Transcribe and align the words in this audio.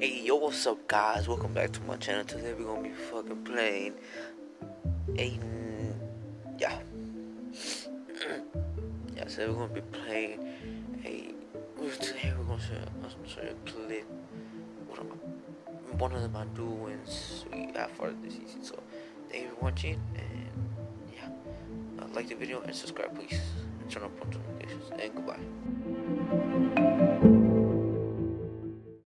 Hey, 0.00 0.22
yo, 0.24 0.36
what's 0.36 0.66
up, 0.66 0.88
guys? 0.88 1.28
Welcome 1.28 1.52
back 1.52 1.72
to 1.72 1.80
my 1.82 1.94
channel. 1.96 2.24
Today 2.24 2.54
we're 2.54 2.64
gonna 2.64 2.88
be 2.88 2.88
fucking 2.88 3.44
playing 3.44 3.92
a 5.18 5.38
yeah, 6.58 6.78
yeah. 9.14 9.28
So 9.28 9.52
we're 9.52 9.66
gonna 9.66 9.74
be 9.74 9.82
playing 9.82 10.40
a. 11.04 11.34
Today 12.00 12.32
we're 12.34 12.44
gonna 12.44 12.62
show, 12.62 12.76
I'm 12.76 13.02
gonna 13.02 13.28
show 13.28 13.42
you 13.42 13.50
a 13.50 13.70
clip. 13.70 14.06
One 14.88 16.12
of 16.14 16.32
my, 16.32 16.44
one 16.44 17.00
we 17.52 17.66
got 17.66 17.90
for 17.90 18.10
this 18.22 18.32
season. 18.32 18.64
So 18.64 18.82
thank 19.28 19.42
you 19.44 19.50
for 19.50 19.64
watching, 19.66 20.00
and 20.14 20.48
yeah, 21.14 21.28
uh, 22.02 22.06
like 22.14 22.26
the 22.26 22.36
video 22.36 22.62
and 22.62 22.74
subscribe, 22.74 23.14
please, 23.14 23.38
and 23.82 23.90
turn 23.90 24.04
on 24.04 24.10
post 24.12 24.38
notifications. 24.38 24.92
And 24.98 25.14
goodbye. 25.14 25.79